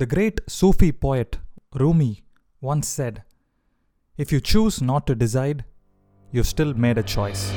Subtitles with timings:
[0.00, 1.36] The great Sufi poet
[1.74, 2.22] Rumi
[2.62, 3.22] once said,
[4.16, 5.66] If you choose not to decide,
[6.32, 7.52] you've still made a choice.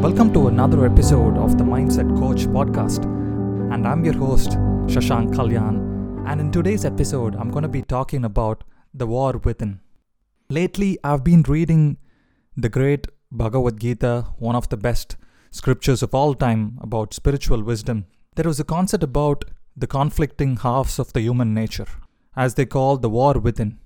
[0.00, 3.04] Welcome to another episode of the Mindset Coach podcast.
[3.70, 4.52] And I'm your host,
[4.92, 6.24] Shashank Kalyan.
[6.26, 8.64] And in today's episode, I'm going to be talking about
[8.94, 9.80] the war within.
[10.48, 11.98] Lately, I've been reading
[12.56, 15.18] the great Bhagavad Gita, one of the best
[15.50, 18.06] scriptures of all time about spiritual wisdom.
[18.36, 19.44] There was a concept about
[19.76, 21.86] the conflicting halves of the human nature,
[22.34, 23.78] as they call the war within.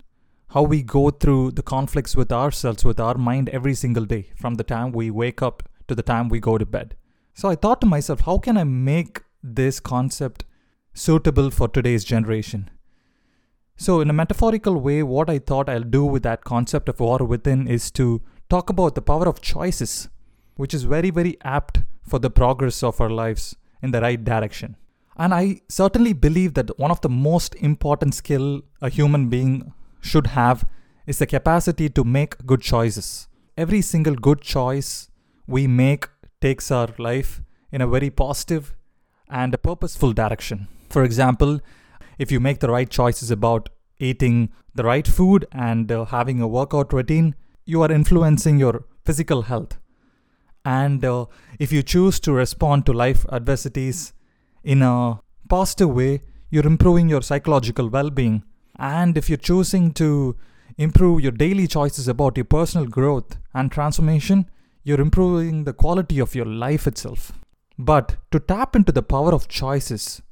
[0.50, 4.54] How we go through the conflicts with ourselves, with our mind every single day, from
[4.54, 6.94] the time we wake up to the time we go to bed.
[7.34, 10.44] So I thought to myself, how can I make this concept
[10.94, 12.70] suitable for today's generation?
[13.76, 17.18] So, in a metaphorical way, what I thought I'll do with that concept of war
[17.18, 20.08] within is to talk about the power of choices,
[20.56, 24.76] which is very, very apt for the progress of our lives in the right direction.
[25.20, 30.28] And I certainly believe that one of the most important skill a human being should
[30.28, 30.64] have
[31.06, 33.28] is the capacity to make good choices.
[33.54, 35.10] Every single good choice
[35.46, 36.08] we make
[36.40, 38.74] takes our life in a very positive
[39.28, 40.68] and a purposeful direction.
[40.88, 41.60] For example,
[42.18, 46.48] if you make the right choices about eating the right food and uh, having a
[46.48, 47.34] workout routine,
[47.66, 49.76] you are influencing your physical health.
[50.64, 51.26] And uh,
[51.58, 54.14] if you choose to respond to life adversities
[54.62, 58.44] in a positive way, you're improving your psychological well being.
[58.78, 60.36] And if you're choosing to
[60.76, 64.50] improve your daily choices about your personal growth and transformation,
[64.82, 67.32] you're improving the quality of your life itself.
[67.78, 70.22] But to tap into the power of choices,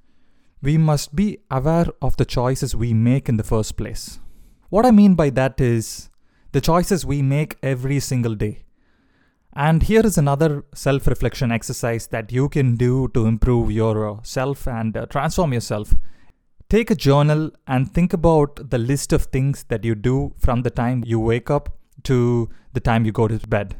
[0.62, 4.18] we must be aware of the choices we make in the first place.
[4.70, 6.10] What I mean by that is
[6.52, 8.64] the choices we make every single day.
[9.54, 14.96] And here is another self reflection exercise that you can do to improve yourself and
[14.96, 15.94] uh, transform yourself.
[16.68, 20.70] Take a journal and think about the list of things that you do from the
[20.70, 23.76] time you wake up to the time you go to bed.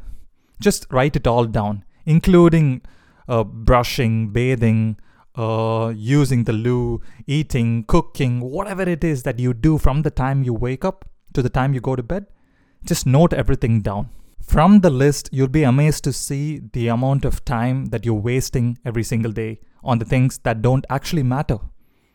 [0.60, 2.80] Just write it all down, including
[3.28, 4.98] uh, brushing, bathing,
[5.36, 10.42] uh, using the loo, eating, cooking, whatever it is that you do from the time
[10.42, 11.04] you wake up
[11.34, 12.26] to the time you go to bed.
[12.84, 14.08] Just note everything down.
[14.48, 18.78] From the list, you'll be amazed to see the amount of time that you're wasting
[18.82, 21.58] every single day on the things that don't actually matter.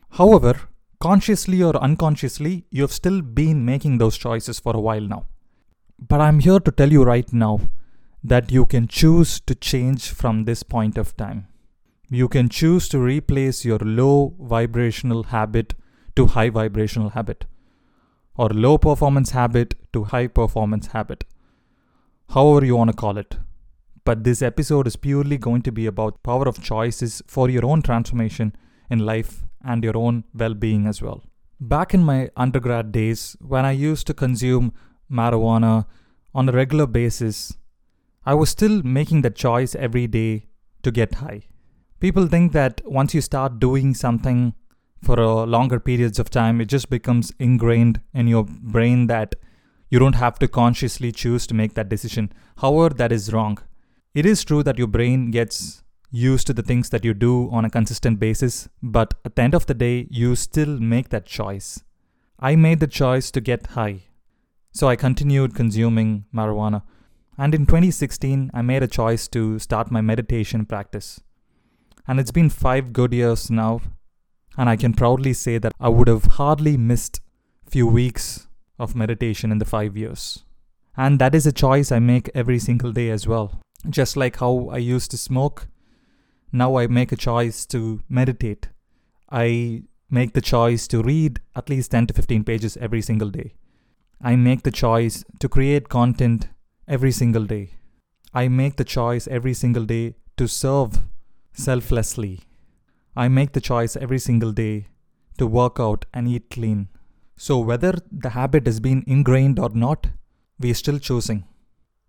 [0.09, 0.59] However,
[0.99, 5.27] consciously or unconsciously, you've still been making those choices for a while now.
[5.99, 7.69] But I'm here to tell you right now
[8.23, 11.47] that you can choose to change from this point of time.
[12.09, 15.75] You can choose to replace your low vibrational habit
[16.15, 17.45] to high vibrational habit
[18.35, 21.25] or low performance habit to high performance habit,
[22.33, 23.37] however you want to call it.
[24.05, 27.81] But this episode is purely going to be about power of choices for your own
[27.81, 28.55] transformation
[28.89, 31.23] in life and your own well-being as well.
[31.59, 34.73] Back in my undergrad days when I used to consume
[35.09, 35.85] marijuana
[36.33, 37.55] on a regular basis,
[38.25, 40.47] I was still making the choice every day
[40.81, 41.43] to get high.
[41.99, 44.53] People think that once you start doing something
[45.01, 49.35] for a longer periods of time, it just becomes ingrained in your brain that
[49.93, 52.31] you don't have to consciously choose to make that decision.
[52.57, 53.59] However, that is wrong.
[54.15, 57.63] It is true that your brain gets used to the things that you do on
[57.63, 61.83] a consistent basis, but at the end of the day, you still make that choice.
[62.39, 64.05] I made the choice to get high.
[64.71, 66.81] So I continued consuming marijuana.
[67.37, 71.21] And in 2016, I made a choice to start my meditation practice.
[72.07, 73.81] And it's been five good years now
[74.57, 77.21] and I can proudly say that I would have hardly missed
[77.69, 78.47] few weeks
[78.79, 80.43] of meditation in the 5 years.
[80.95, 83.61] And that is a choice I make every single day as well.
[83.89, 85.67] Just like how I used to smoke,
[86.51, 88.69] now I make a choice to meditate.
[89.29, 93.55] I make the choice to read at least 10 to 15 pages every single day.
[94.21, 96.47] I make the choice to create content
[96.87, 97.71] every single day.
[98.33, 100.99] I make the choice every single day to serve
[101.53, 102.41] selflessly
[103.15, 104.87] I make the choice every single day
[105.37, 106.87] to work out and eat clean.
[107.43, 110.07] So, whether the habit has been ingrained or not,
[110.61, 111.43] we are still choosing.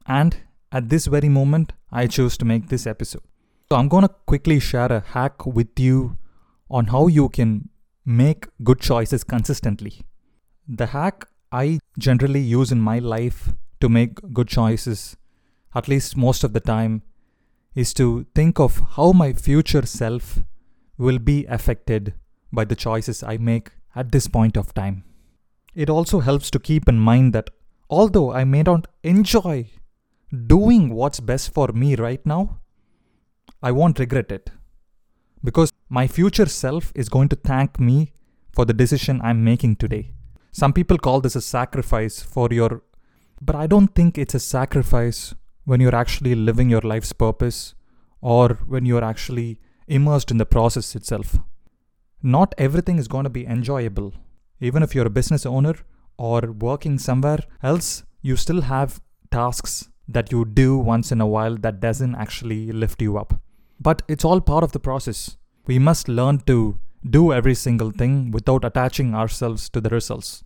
[0.07, 0.37] And
[0.71, 3.23] at this very moment, I choose to make this episode.
[3.69, 6.19] So, I'm going to quickly share a hack with you
[6.71, 7.69] on how you can
[8.07, 10.03] make good choices consistently.
[10.69, 15.17] The hack I generally use in my life to make good choices,
[15.75, 17.03] at least most of the time,
[17.75, 20.39] is to think of how my future self
[20.97, 22.15] will be affected
[22.53, 25.03] by the choices I make at this point of time.
[25.75, 27.51] It also helps to keep in mind that
[27.91, 29.71] although I may not enjoy
[30.47, 32.61] doing what's best for me right now,
[33.63, 34.51] I won't regret it.
[35.43, 38.13] Because my future self is going to thank me
[38.53, 40.13] for the decision I'm making today.
[40.53, 42.83] Some people call this a sacrifice for your,
[43.41, 45.35] but I don't think it's a sacrifice
[45.65, 47.75] when you're actually living your life's purpose
[48.21, 51.39] or when you're actually immersed in the process itself.
[52.23, 54.15] Not everything is going to be enjoyable.
[54.61, 55.75] Even if you're a business owner
[56.17, 61.57] or working somewhere else, you still have tasks that you do once in a while
[61.57, 63.35] that doesn't actually lift you up.
[63.81, 65.37] But it's all part of the process.
[65.67, 66.79] We must learn to
[67.09, 70.45] do every single thing without attaching ourselves to the results.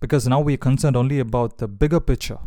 [0.00, 2.38] Because now we're concerned only about the bigger picture.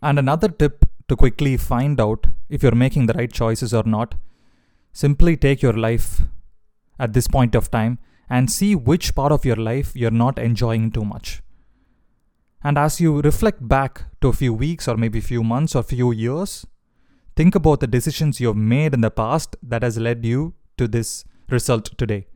[0.00, 4.14] And another tip to quickly find out if you're making the right choices or not
[4.92, 6.22] simply take your life
[6.98, 7.98] at this point of time
[8.32, 11.42] and see which part of your life you're not enjoying too much.
[12.64, 15.80] And as you reflect back to a few weeks or maybe a few months or
[15.80, 16.66] a few years,
[17.36, 21.24] think about the decisions you've made in the past that has led you to this
[21.50, 22.26] result today.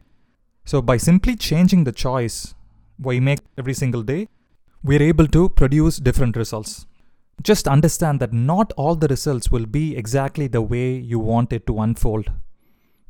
[0.66, 2.54] So by simply changing the choice
[2.98, 4.28] we make every single day,
[4.82, 6.84] we're able to produce different results.
[7.42, 11.66] Just understand that not all the results will be exactly the way you want it
[11.68, 12.30] to unfold.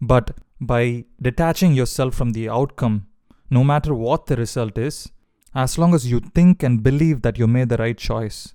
[0.00, 3.06] But by detaching yourself from the outcome,
[3.50, 5.10] no matter what the result is,
[5.54, 8.54] as long as you think and believe that you made the right choice,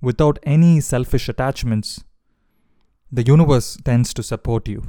[0.00, 2.04] without any selfish attachments,
[3.10, 4.82] the universe tends to support you.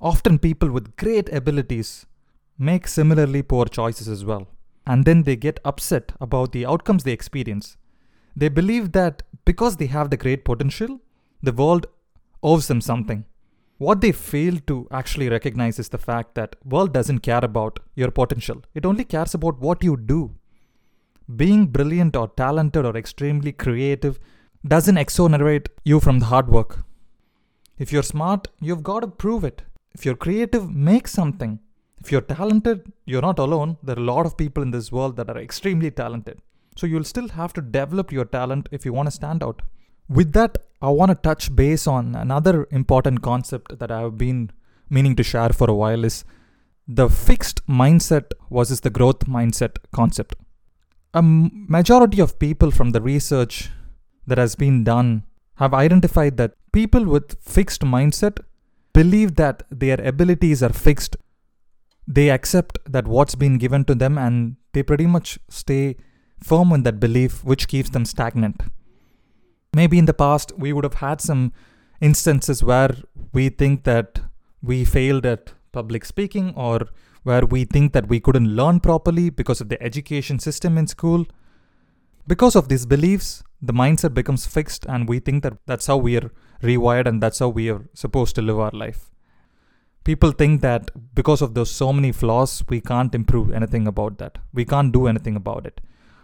[0.00, 2.06] Often, people with great abilities
[2.58, 4.48] make similarly poor choices as well,
[4.86, 7.76] and then they get upset about the outcomes they experience.
[8.36, 11.00] They believe that because they have the great potential,
[11.42, 11.86] the world
[12.42, 13.24] owes them something.
[13.86, 18.10] What they fail to actually recognize is the fact that world doesn't care about your
[18.10, 18.62] potential.
[18.74, 20.34] It only cares about what you do.
[21.34, 24.20] Being brilliant or talented or extremely creative
[24.68, 26.84] doesn't exonerate you from the hard work.
[27.78, 29.62] If you're smart, you've got to prove it.
[29.94, 31.58] If you're creative, make something.
[32.02, 33.78] If you're talented, you're not alone.
[33.82, 36.38] There are a lot of people in this world that are extremely talented.
[36.76, 39.62] So you'll still have to develop your talent if you want to stand out.
[40.10, 44.50] With that, I want to touch base on another important concept that I've been
[44.88, 46.24] meaning to share for a while is
[46.88, 50.34] the fixed mindset versus the growth mindset concept.
[51.14, 53.70] A majority of people from the research
[54.26, 55.22] that has been done
[55.58, 58.40] have identified that people with fixed mindset
[58.92, 61.16] believe that their abilities are fixed.
[62.08, 65.94] They accept that what's been given to them and they pretty much stay
[66.42, 68.60] firm in that belief which keeps them stagnant
[69.74, 71.52] maybe in the past we would have had some
[72.00, 72.94] instances where
[73.32, 74.20] we think that
[74.62, 76.88] we failed at public speaking or
[77.22, 81.26] where we think that we couldn't learn properly because of the education system in school.
[82.26, 86.16] Because of these beliefs, the mindset becomes fixed, and we think that that's how we
[86.16, 86.30] are
[86.62, 89.10] rewired and that's how we are supposed to live our life.
[90.04, 94.38] People think that because of those so many flaws, we can't improve anything about that.
[94.54, 95.80] We can't do anything about it.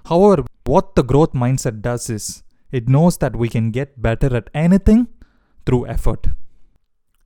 [0.07, 4.51] However, what the growth mindset does is it knows that we can get better at
[4.55, 5.09] anything
[5.65, 6.27] through effort.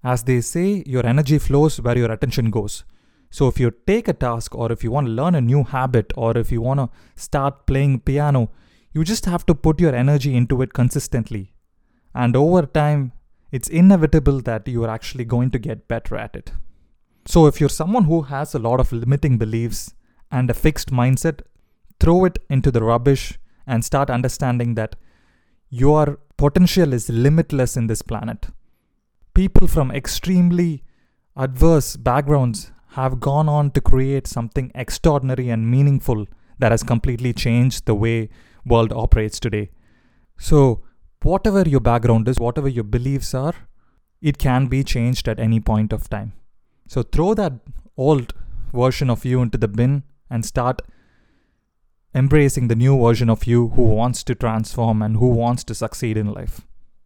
[0.02, 2.84] As they say, your energy flows where your attention goes.
[3.30, 6.12] So if you take a task or if you want to learn a new habit
[6.16, 8.50] or if you want to start playing piano,
[8.92, 11.54] you just have to put your energy into it consistently.
[12.14, 13.12] And over time,
[13.52, 16.52] it's inevitable that you are actually going to get better at it.
[17.26, 19.94] So if you're someone who has a lot of limiting beliefs
[20.32, 21.42] and a fixed mindset,
[22.00, 24.96] throw it into the rubbish and start understanding that
[25.70, 28.48] your potential is limitless in this planet.
[29.34, 30.82] People from extremely
[31.36, 36.26] adverse backgrounds have gone on to create something extraordinary and meaningful
[36.58, 38.28] that has completely changed the way
[38.66, 39.70] world operates today.
[40.36, 40.82] So,
[41.22, 43.54] whatever your background is, whatever your beliefs are,
[44.20, 46.32] it can be changed at any point of time.
[46.88, 47.52] So, throw that
[47.96, 48.34] old
[48.74, 50.82] version of you into the bin and start
[52.14, 56.16] embracing the new version of you who wants to transform and who wants to succeed
[56.16, 56.62] in life.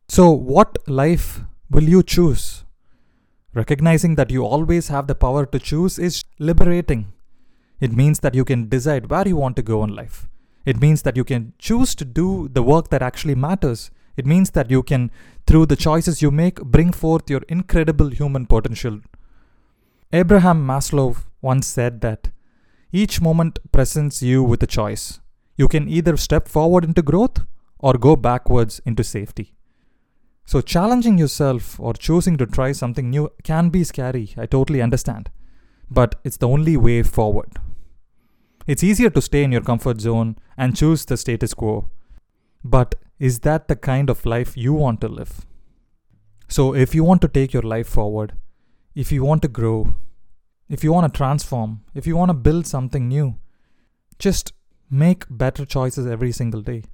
[0.09, 2.65] So, what life will you choose?
[3.55, 7.13] Recognizing that you always have the power to choose is liberating.
[7.81, 10.29] It means that you can decide where you want to go in life.
[10.65, 13.91] It means that you can choose to do the work that actually matters.
[14.17, 15.11] It means that you can,
[15.47, 19.01] through the choices you make, bring forth your incredible human potential.
[20.13, 22.31] Abraham Maslow once said that
[22.95, 25.19] each moment presents you with a choice.
[25.57, 27.41] You can either step forward into growth
[27.81, 29.53] or go backwards into safety.
[30.47, 35.31] So, challenging yourself or choosing to try something new can be scary, I totally understand.
[35.91, 37.51] But it's the only way forward.
[38.69, 41.91] It's easier to stay in your comfort zone and choose the status quo.
[42.63, 45.45] But is that the kind of life you want to live?
[46.47, 48.35] So, if you want to take your life forward,
[48.95, 49.95] if you want to grow,
[50.69, 53.39] if you want to transform, if you want to build something new,
[54.19, 54.53] just
[54.91, 56.85] make better choices every single day.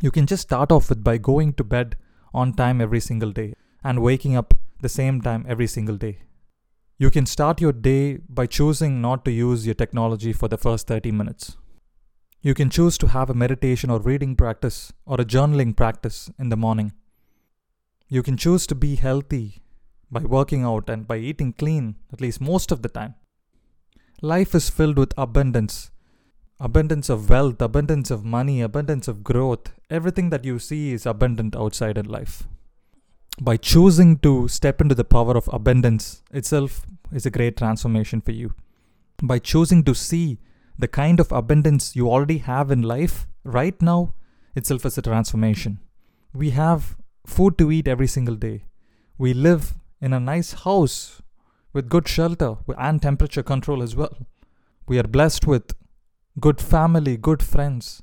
[0.00, 1.96] You can just start off with by going to bed
[2.32, 3.54] on time every single day
[3.84, 6.20] and waking up the same time every single day.
[6.98, 10.86] You can start your day by choosing not to use your technology for the first
[10.86, 11.56] 30 minutes.
[12.42, 16.48] You can choose to have a meditation or reading practice or a journaling practice in
[16.48, 16.92] the morning.
[18.08, 19.62] You can choose to be healthy
[20.10, 23.14] by working out and by eating clean, at least most of the time.
[24.22, 25.90] Life is filled with abundance
[26.60, 29.72] abundance of wealth, abundance of money, abundance of growth.
[29.88, 32.44] Everything that you see is abundant outside in life.
[33.40, 38.32] By choosing to step into the power of abundance itself is a great transformation for
[38.32, 38.52] you.
[39.22, 40.38] By choosing to see
[40.78, 44.14] the kind of abundance you already have in life right now
[44.54, 45.78] itself is a transformation.
[46.34, 48.64] We have food to eat every single day.
[49.16, 51.22] We live in a nice house
[51.72, 54.16] with good shelter and temperature control as well.
[54.86, 55.74] We are blessed with
[56.38, 58.02] good family, good friends.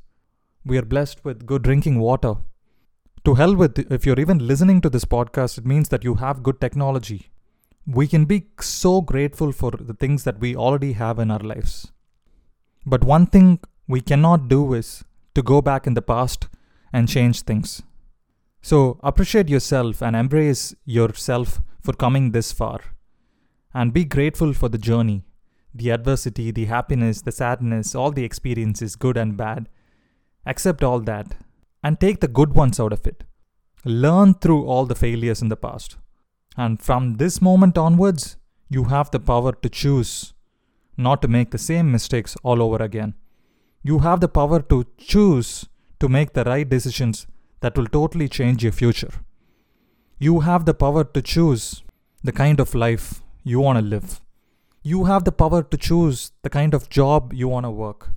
[0.66, 2.36] We are blessed with good drinking water.
[3.26, 6.44] To hell with, if you're even listening to this podcast, it means that you have
[6.44, 7.32] good technology.
[7.86, 11.92] We can be so grateful for the things that we already have in our lives.
[12.86, 15.04] But one thing we cannot do is
[15.36, 16.48] to go back in the past
[16.94, 17.82] and change things.
[18.62, 22.80] So appreciate yourself and embrace yourself for coming this far.
[23.74, 25.24] And be grateful for the journey,
[25.74, 29.70] the adversity, the happiness, the sadness, all the experiences, good and bad.
[30.46, 31.38] Accept all that
[31.82, 33.24] and take the good ones out of it.
[33.86, 35.96] Learn through all the failures in the past.
[36.58, 38.36] And from this moment onwards,
[38.68, 40.34] you have the power to choose
[40.98, 43.14] not to make the same mistakes all over again.
[43.84, 45.70] You have the power to choose
[46.02, 47.28] to make the right decisions
[47.62, 49.14] that will totally change your future.
[50.20, 51.84] You have the power to choose
[52.24, 54.20] the kind of life you want to live.
[54.82, 58.10] You have the power to choose the kind of job you want to work.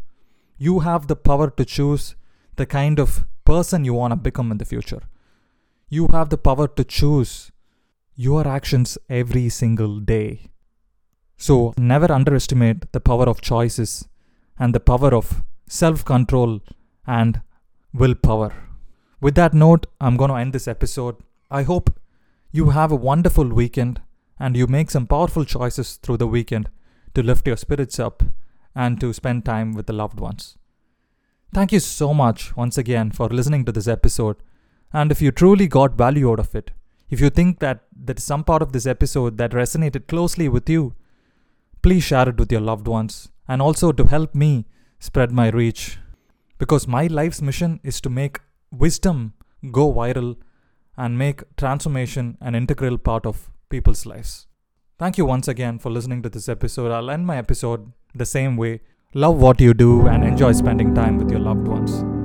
[0.57, 2.17] You have the power to choose
[2.57, 5.03] the kind of person you want to become in the future.
[5.91, 7.53] You have the power to choose
[8.15, 10.51] your actions every single day.
[11.37, 14.09] So, never underestimate the power of choices
[14.59, 16.61] and the power of self control
[17.07, 17.43] and
[17.93, 18.55] willpower.
[19.21, 21.17] With that note, I'm going to end this episode.
[21.51, 21.99] I hope
[22.53, 24.01] you have a wonderful weekend
[24.39, 26.71] and you make some powerful choices through the weekend
[27.15, 28.23] to lift your spirits up
[28.75, 30.57] and to spend time with the loved ones.
[31.53, 34.37] Thank you so much once again for listening to this episode.
[34.93, 36.71] And if you truly got value out of it,
[37.09, 40.71] if you think that there is some part of this episode that resonated closely with
[40.71, 40.95] you,
[41.83, 44.67] please share it with your loved ones and also to help me
[45.01, 45.99] spread my reach.
[46.59, 48.39] Because my life's mission is to make
[48.71, 49.33] wisdom
[49.73, 50.37] go viral
[51.05, 54.47] and make transformation an integral part of people's lives.
[54.99, 56.93] Thank you once again for listening to this episode.
[56.93, 58.81] I'll end my episode the same way.
[59.15, 62.20] Love what you do and enjoy spending time with your loved ones.